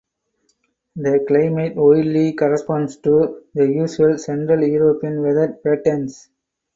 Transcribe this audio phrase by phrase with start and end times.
[0.95, 6.27] The climate widely corresponds to the usual Central European weather patterns.